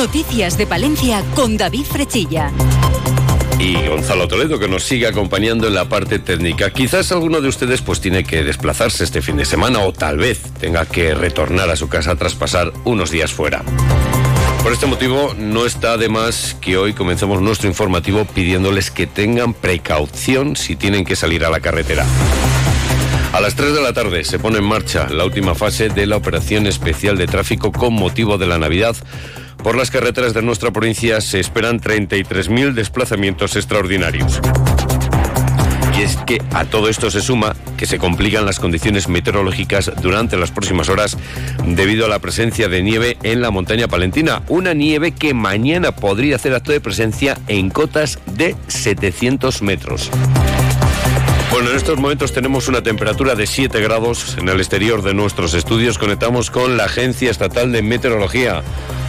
[0.00, 2.50] Noticias de Palencia con David Frechilla
[3.58, 6.70] y Gonzalo Toledo que nos sigue acompañando en la parte técnica.
[6.70, 10.40] Quizás alguno de ustedes pues tiene que desplazarse este fin de semana o tal vez
[10.58, 13.62] tenga que retornar a su casa tras pasar unos días fuera.
[14.62, 19.52] Por este motivo no está de más que hoy comencemos nuestro informativo pidiéndoles que tengan
[19.52, 22.06] precaución si tienen que salir a la carretera.
[23.34, 26.16] A las 3 de la tarde se pone en marcha la última fase de la
[26.16, 28.96] operación especial de tráfico con motivo de la Navidad
[29.62, 34.40] por las carreteras de nuestra provincia se esperan 33.000 desplazamientos extraordinarios.
[35.98, 40.36] Y es que a todo esto se suma que se complican las condiciones meteorológicas durante
[40.36, 41.16] las próximas horas
[41.66, 44.42] debido a la presencia de nieve en la montaña palentina.
[44.48, 50.10] Una nieve que mañana podría hacer acto de presencia en cotas de 700 metros.
[51.50, 55.52] Bueno, en estos momentos tenemos una temperatura de 7 grados en el exterior de nuestros
[55.52, 55.98] estudios.
[55.98, 58.62] Conectamos con la Agencia Estatal de Meteorología.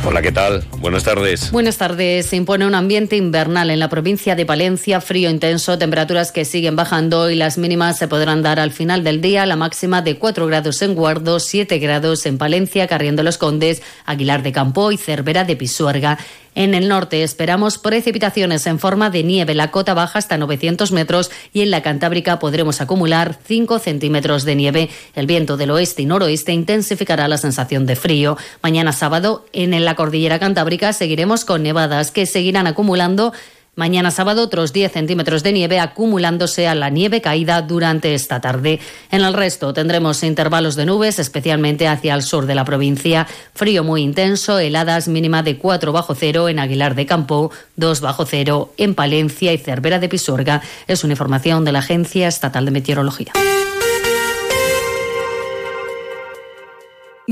[0.03, 0.63] Hola, ¿qué tal?
[0.79, 1.51] Buenas tardes.
[1.51, 2.25] Buenas tardes.
[2.25, 6.75] Se impone un ambiente invernal en la provincia de Palencia, frío intenso, temperaturas que siguen
[6.75, 10.47] bajando y las mínimas se podrán dar al final del día, la máxima de 4
[10.47, 14.97] grados en Guardo, 7 grados en Palencia, Carrión de los Condes, Aguilar de Campo y
[14.97, 16.17] Cervera de Pisuerga.
[16.53, 21.31] En el norte esperamos precipitaciones en forma de nieve, la cota baja hasta 900 metros
[21.53, 24.89] y en la Cantábrica podremos acumular 5 centímetros de nieve.
[25.15, 28.37] El viento del oeste y noroeste intensificará la sensación de frío.
[28.61, 33.33] Mañana sábado en la cordillera Cantábrica seguiremos con nevadas que seguirán acumulando
[33.75, 38.81] Mañana sábado otros 10 centímetros de nieve acumulándose a la nieve caída durante esta tarde.
[39.11, 43.27] En el resto tendremos intervalos de nubes, especialmente hacia el sur de la provincia.
[43.53, 48.25] Frío muy intenso, heladas mínima de 4 bajo cero en Aguilar de Campo, 2 bajo
[48.25, 50.61] cero en Palencia y Cervera de Pisuerga.
[50.87, 53.31] Es una información de la Agencia Estatal de Meteorología.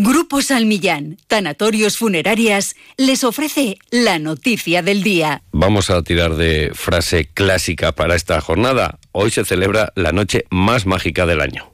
[0.02, 5.42] Grupo Salmillán, Tanatorios Funerarias, les ofrece la noticia del día.
[5.52, 8.98] Vamos a tirar de frase clásica para esta jornada.
[9.12, 11.74] Hoy se celebra la noche más mágica del año.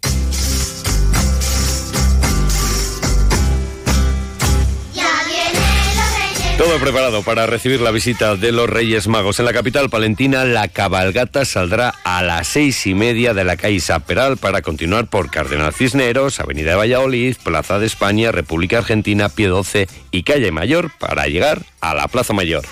[6.58, 9.40] Todo preparado para recibir la visita de los Reyes Magos.
[9.40, 13.82] En la capital palentina, la cabalgata saldrá a las seis y media de la calle
[13.82, 19.48] Saperal para continuar por Cardenal Cisneros, Avenida de Valladolid, Plaza de España, República Argentina, Pie
[19.48, 22.64] 12 y Calle Mayor para llegar a la Plaza Mayor.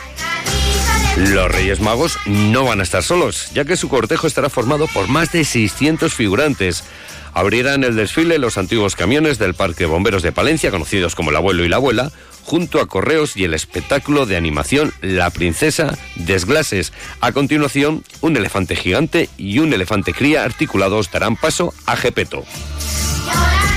[1.18, 5.10] Los Reyes Magos no van a estar solos, ya que su cortejo estará formado por
[5.10, 6.86] más de 600 figurantes
[7.34, 11.36] abrirán el desfile los antiguos camiones del Parque de Bomberos de Palencia, conocidos como el
[11.36, 12.12] abuelo y la abuela,
[12.44, 16.94] junto a Correos y el espectáculo de animación La Princesa Desglases.
[17.22, 22.44] A continuación, un elefante gigante y un elefante cría articulados darán paso a Gepeto.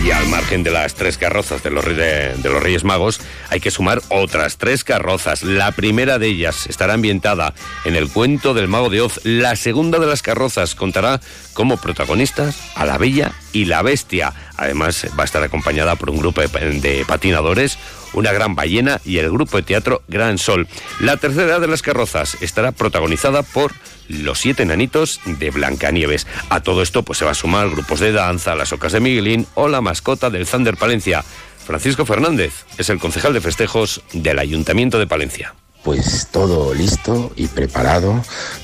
[0.04, 3.72] Y al margen de las tres carrozas de los, de, los, Reyes Magos, hay que
[3.72, 5.42] sumar otras tres carrozas.
[5.42, 7.54] La primera de ellas estará ambientada
[7.84, 9.20] en el cuento del Mago de Oz.
[9.24, 11.20] La segunda de las carrozas contará
[11.54, 14.32] como protagonistas a la Bella y la Bestia.
[14.56, 17.78] Además, va a estar acompañada por un grupo de patinadores,
[18.12, 20.66] una gran ballena y el grupo de teatro Gran Sol.
[21.00, 23.72] La tercera de las carrozas estará protagonizada por
[24.08, 26.26] los siete enanitos de Blancanieves.
[26.48, 29.46] A todo esto pues se va a sumar grupos de danza, las ocas de Miguelín
[29.54, 31.24] o la mascota del Thunder Palencia.
[31.66, 35.54] Francisco Fernández es el concejal de festejos del Ayuntamiento de Palencia
[35.86, 38.20] pues todo listo y preparado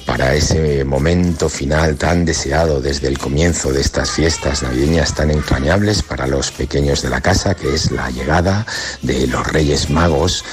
[0.06, 6.02] para ese momento final tan deseado desde el comienzo de estas fiestas navideñas tan entrañables
[6.02, 8.66] para los pequeños de la casa, que es la llegada
[9.02, 10.44] de los Reyes Magos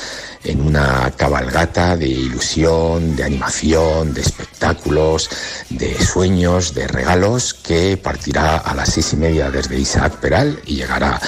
[0.44, 5.30] en una cabalgata de ilusión, de animación, de espectáculos,
[5.70, 10.76] de sueños, de regalos que partirá a las seis y media desde Isaac Peral y
[10.76, 11.20] llegará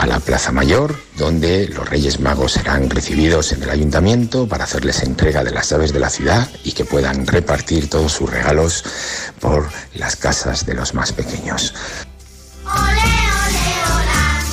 [0.00, 5.02] a la Plaza Mayor, donde los Reyes Magos serán recibidos en el ayuntamiento para hacerles
[5.02, 8.82] entrega de las aves de la ciudad y que puedan repartir todos sus regalos
[9.40, 11.74] por las casas de los más pequeños.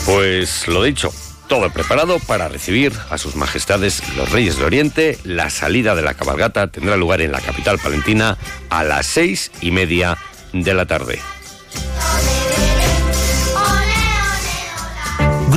[0.06, 1.14] Pues lo dicho,
[1.48, 5.18] todo preparado para recibir a sus majestades los Reyes de Oriente.
[5.24, 8.38] La salida de la cabalgata tendrá lugar en la capital palentina
[8.70, 10.18] a las seis y media
[10.52, 11.22] de la tarde.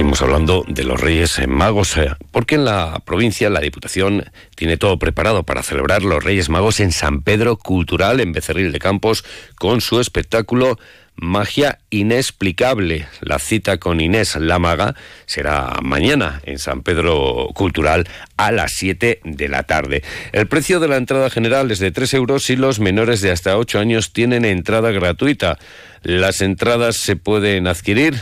[0.00, 4.24] Seguimos hablando de los Reyes Magos, eh, porque en la provincia la Diputación
[4.54, 8.78] tiene todo preparado para celebrar los Reyes Magos en San Pedro Cultural, en Becerril de
[8.78, 9.26] Campos,
[9.58, 10.78] con su espectáculo
[11.20, 13.06] Magia Inexplicable.
[13.20, 14.94] La cita con Inés Lámaga
[15.26, 18.08] será mañana en San Pedro Cultural
[18.38, 20.02] a las 7 de la tarde.
[20.32, 23.58] El precio de la entrada general es de 3 euros y los menores de hasta
[23.58, 25.58] 8 años tienen entrada gratuita.
[26.02, 28.18] Las entradas se pueden adquirir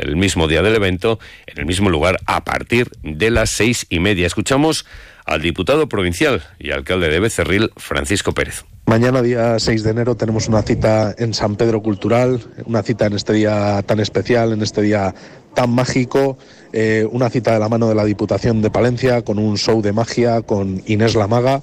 [0.00, 4.00] el mismo día del evento, en el mismo lugar, a partir de las seis y
[4.00, 4.26] media.
[4.26, 4.84] Escuchamos
[5.24, 8.64] al diputado provincial y alcalde de Becerril, Francisco Pérez.
[8.86, 13.14] Mañana, día 6 de enero, tenemos una cita en San Pedro Cultural, una cita en
[13.14, 15.14] este día tan especial, en este día
[15.54, 16.36] tan mágico,
[16.72, 19.92] eh, una cita de la mano de la Diputación de Palencia con un show de
[19.92, 21.62] magia con Inés Lamaga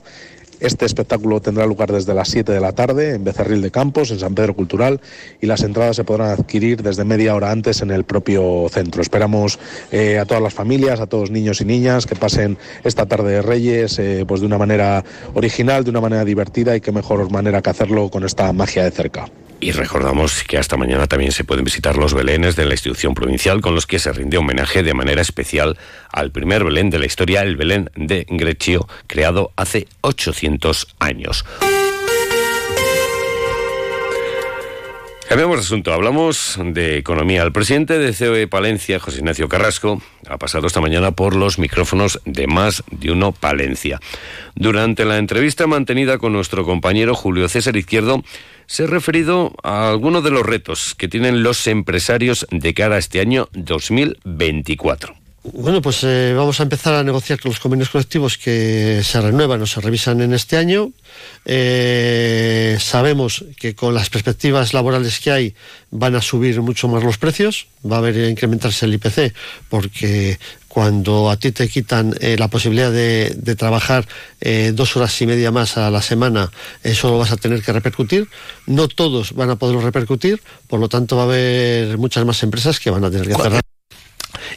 [0.59, 4.19] este espectáculo tendrá lugar desde las 7 de la tarde en Becerril de Campos, en
[4.19, 4.99] San Pedro Cultural,
[5.41, 9.01] y las entradas se podrán adquirir desde media hora antes en el propio centro.
[9.01, 9.59] Esperamos
[9.91, 13.41] eh, a todas las familias, a todos niños y niñas que pasen esta tarde de
[13.41, 15.03] Reyes eh, pues de una manera
[15.33, 18.91] original, de una manera divertida y qué mejor manera que hacerlo con esta magia de
[18.91, 19.25] cerca.
[19.61, 23.59] Y recordamos que hasta mañana también se pueden visitar los belenes de la institución provincial
[23.59, 25.77] con los que se rinde homenaje de manera especial
[26.11, 31.43] al primer belén de la historia, el Belén de Greccio, creado hace 800 años.
[35.29, 37.43] Cambiamos de asunto, hablamos de economía.
[37.43, 42.19] El presidente de COE Palencia, José Ignacio Carrasco, ha pasado esta mañana por los micrófonos
[42.25, 43.99] de Más de Uno Palencia.
[44.55, 48.23] Durante la entrevista mantenida con nuestro compañero Julio César Izquierdo,
[48.69, 52.99] se ha referido a algunos de los retos que tienen los empresarios de cara a
[52.99, 55.15] este año 2024.
[55.41, 59.59] Bueno, pues eh, vamos a empezar a negociar con los convenios colectivos que se renuevan
[59.61, 60.91] o se revisan en este año.
[61.45, 65.55] Eh, sabemos que con las perspectivas laborales que hay
[65.89, 69.33] van a subir mucho más los precios, va a haber incrementarse el IPC,
[69.69, 70.37] porque
[70.69, 74.07] cuando a ti te quitan eh, la posibilidad de, trabajar
[74.73, 76.49] dos horas y media más a la semana,
[76.83, 78.29] eso lo vas a tener que repercutir.
[78.67, 82.79] No todos van a poderlo repercutir, por lo tanto va a haber muchas más empresas
[82.79, 83.61] que van a tener que cerrar.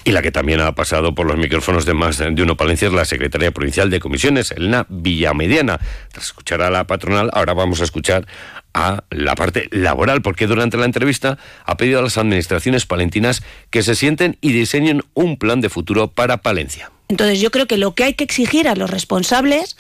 [0.05, 2.95] Y la que también ha pasado por los micrófonos de más de uno Palencia es
[2.95, 5.79] la secretaria provincial de comisiones, Elena Villamediana.
[6.11, 8.27] Tras escuchar a la patronal, ahora vamos a escuchar
[8.75, 13.83] a la parte laboral, porque durante la entrevista ha pedido a las administraciones palentinas que
[13.83, 16.91] se sienten y diseñen un plan de futuro para Palencia.
[17.09, 19.77] Entonces yo creo que lo que hay que exigir a los responsables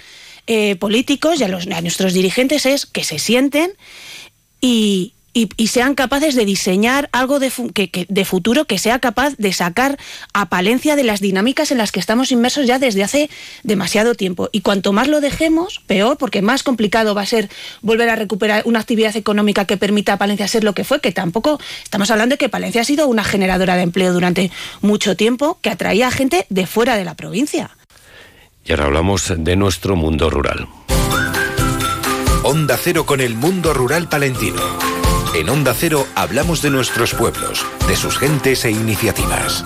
[0.47, 3.73] eh, políticos y a, los, a nuestros dirigentes es que se sienten
[4.61, 9.53] y, y, sean capaces de diseñar algo de, que, de futuro que sea capaz de
[9.53, 9.99] sacar
[10.35, 13.31] a Palencia de las dinámicas en las que estamos inmersos ya desde hace
[13.63, 14.51] demasiado tiempo.
[14.53, 17.49] Y cuanto más lo dejemos, peor, porque más complicado va a ser
[17.81, 21.13] volver a recuperar una actividad económica que permita a Palencia ser lo que fue, que
[21.13, 24.51] tampoco estamos hablando de que Palencia ha sido una generadora de empleo durante
[24.83, 27.71] mucho tiempo que atraía a gente de fuera de la provincia.
[28.65, 30.69] Y ahora hablamos de nuestro mundo rural.
[32.45, 34.92] Onda Cero con el mundo rural palentino.
[35.35, 39.65] En Onda Cero hablamos de nuestros pueblos, de sus gentes e iniciativas.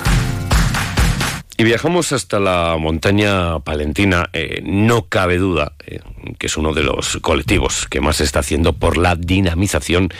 [1.58, 4.30] Y viajamos hasta la montaña palentina.
[4.32, 5.98] Eh, no cabe duda eh,
[6.38, 10.10] que es uno de los colectivos que más se está haciendo por la dinamización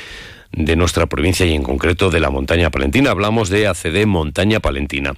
[0.57, 3.11] de nuestra provincia y en concreto de la montaña palentina.
[3.11, 5.15] Hablamos de ACD Montaña Palentina.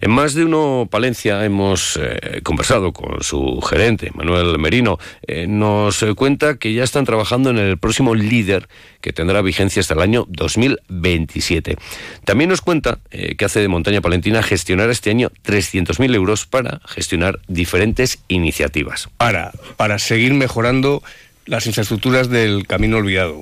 [0.00, 4.98] En más de uno Palencia hemos eh, conversado con su gerente, Manuel Merino.
[5.26, 8.68] Eh, nos cuenta que ya están trabajando en el próximo líder
[9.00, 11.76] que tendrá vigencia hasta el año 2027.
[12.24, 17.38] También nos cuenta eh, que ACD Montaña Palentina gestionará este año 300.000 euros para gestionar
[17.46, 19.08] diferentes iniciativas.
[19.16, 21.02] Para, para seguir mejorando
[21.46, 23.40] las infraestructuras del camino olvidado.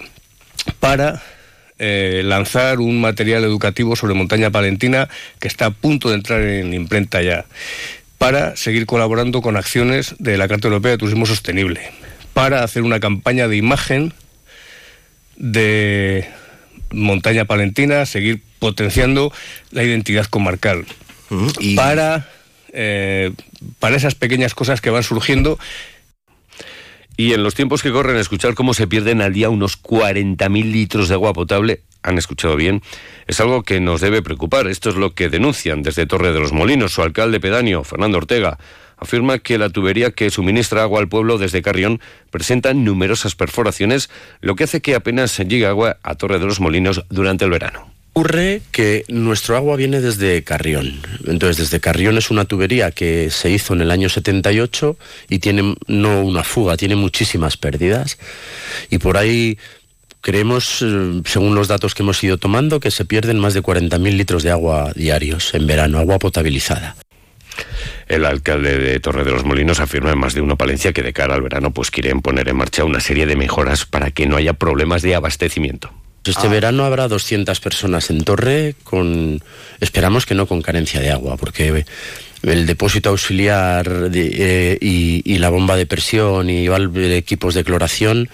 [0.80, 1.22] Para
[1.78, 5.08] eh, lanzar un material educativo sobre montaña palentina
[5.38, 7.46] que está a punto de entrar en imprenta ya,
[8.18, 11.80] para seguir colaborando con acciones de la Carta Europea de Turismo Sostenible,
[12.34, 14.12] para hacer una campaña de imagen
[15.36, 16.26] de
[16.90, 19.32] montaña palentina, seguir potenciando
[19.70, 20.84] la identidad comarcal,
[21.30, 22.28] mm, para,
[22.72, 23.30] eh,
[23.78, 25.58] para esas pequeñas cosas que van surgiendo
[27.18, 31.08] y en los tiempos que corren, escuchar cómo se pierden al día unos 40.000 litros
[31.08, 32.80] de agua potable, han escuchado bien,
[33.26, 34.68] es algo que nos debe preocupar.
[34.68, 36.92] Esto es lo que denuncian desde Torre de los Molinos.
[36.92, 38.56] Su alcalde pedáneo, Fernando Ortega,
[38.96, 44.10] afirma que la tubería que suministra agua al pueblo desde Carrión presenta numerosas perforaciones,
[44.40, 47.97] lo que hace que apenas llegue agua a Torre de los Molinos durante el verano.
[48.18, 50.94] Ocurre que nuestro agua viene desde Carrión.
[51.28, 54.96] Entonces, desde Carrión es una tubería que se hizo en el año 78
[55.28, 58.18] y tiene no una fuga, tiene muchísimas pérdidas.
[58.90, 59.56] Y por ahí
[60.20, 64.16] creemos, eh, según los datos que hemos ido tomando, que se pierden más de 40.000
[64.16, 66.96] litros de agua diarios en verano, agua potabilizada.
[68.08, 71.12] El alcalde de Torre de los Molinos afirma en más de una Palencia que de
[71.12, 74.36] cara al verano pues quieren poner en marcha una serie de mejoras para que no
[74.36, 75.92] haya problemas de abastecimiento.
[76.28, 76.50] Este Ah.
[76.50, 79.42] verano habrá 200 personas en Torre con
[79.80, 81.84] esperamos que no con carencia de agua porque
[82.42, 84.30] el depósito auxiliar de-
[84.72, 88.28] eh, y, y la bomba de presión y valve- equipos de cloración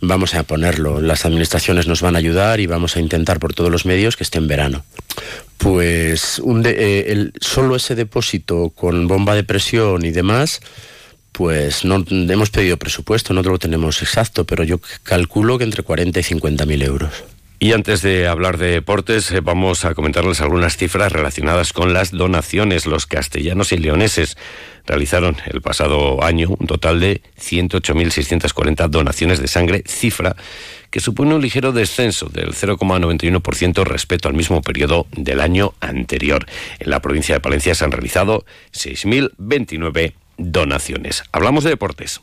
[0.00, 1.00] vamos a ponerlo.
[1.00, 4.24] Las administraciones nos van a ayudar y vamos a intentar por todos los medios que
[4.24, 4.84] esté en verano.
[5.58, 10.60] Pues un de- eh, el, solo ese depósito con bomba de presión y demás,
[11.36, 16.18] pues no hemos pedido presupuesto, no lo tenemos exacto, pero yo calculo que entre 40
[16.18, 17.12] y 50 mil euros.
[17.58, 22.10] Y antes de hablar de deportes, eh, vamos a comentarles algunas cifras relacionadas con las
[22.10, 22.86] donaciones.
[22.86, 24.38] Los castellanos y leoneses
[24.86, 30.36] realizaron el pasado año un total de 108.640 donaciones de sangre, cifra
[30.90, 36.46] que supone un ligero descenso del 0,91% respecto al mismo periodo del año anterior.
[36.78, 41.24] En la provincia de Palencia se han realizado 6.029 donaciones.
[41.32, 42.20] Hablamos de deportes.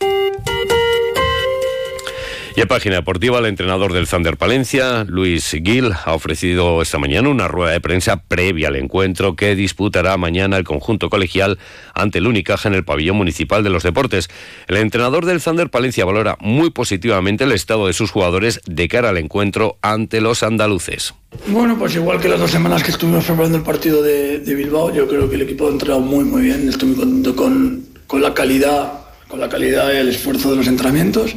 [2.56, 7.30] Y en página deportiva, el entrenador del Thunder Palencia, Luis Gil, ha ofrecido esta mañana
[7.30, 11.58] una rueda de prensa previa al encuentro que disputará mañana el conjunto colegial
[11.96, 14.30] ante el Unicaja en el pabellón municipal de los deportes.
[14.68, 19.10] El entrenador del Thunder Palencia valora muy positivamente el estado de sus jugadores de cara
[19.10, 21.16] al encuentro ante los andaluces.
[21.48, 24.94] Bueno, pues igual que las dos semanas que estuvimos preparando el partido de, de Bilbao,
[24.94, 26.70] yo creo que el equipo ha entrenado muy muy bien.
[26.70, 28.94] Estoy muy contento con, con la calidad,
[29.28, 31.34] con la calidad y el esfuerzo de los entrenamientos.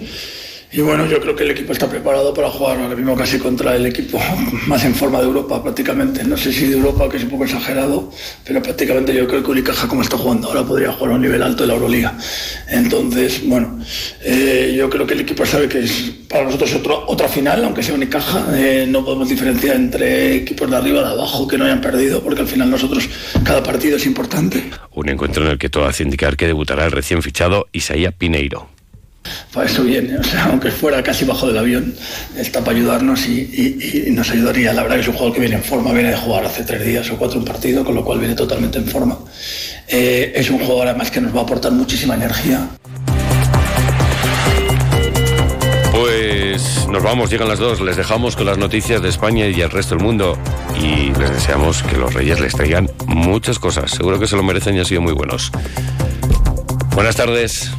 [0.73, 3.76] Y bueno, yo creo que el equipo está preparado para jugar ahora mismo casi contra
[3.76, 4.20] el equipo
[4.66, 6.25] más en forma de Europa prácticamente.
[6.25, 8.11] No sé si de Europa, que es un poco exagerado,
[8.44, 11.42] pero prácticamente yo creo que Unicaja como está jugando ahora podría jugar a un nivel
[11.42, 12.18] alto de la Euroliga.
[12.68, 13.78] Entonces, bueno,
[14.23, 17.82] eh, yo creo que el equipo sabe que es para nosotros otro, otra final, aunque
[17.82, 18.46] sea Unicaja.
[18.54, 22.40] Eh, no podemos diferenciar entre equipos de arriba de abajo que no hayan perdido, porque
[22.40, 23.08] al final nosotros
[23.44, 24.64] cada partido es importante.
[24.94, 28.75] Un encuentro en el que todo hace indicar que debutará el recién fichado Isaías Pineiro.
[29.52, 31.95] Para eso viene, o sea, aunque fuera casi bajo del avión,
[32.37, 34.73] está para ayudarnos y, nos ayudaría.
[34.73, 36.85] La verdad que es un jugador que viene en forma, viene de jugar hace tres
[36.85, 39.18] días o cuatro un partido, con lo cual viene totalmente en forma.
[39.88, 42.68] Eh, es un jugador además que nos va a aportar muchísima energía.
[45.92, 49.71] Pues nos vamos, llegan las dos, les dejamos con las noticias de España y el
[49.71, 50.38] resto del mundo
[50.78, 54.76] y les deseamos que los reyes les traigan muchas cosas, seguro que se lo merecen
[54.76, 55.50] y han sido muy buenos.
[56.95, 57.73] Buenas tardes.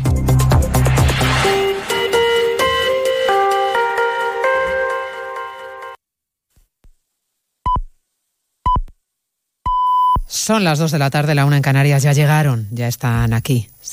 [10.47, 13.67] Son las 2 de la tarde, la una en Canarias, ya llegaron, ya están aquí.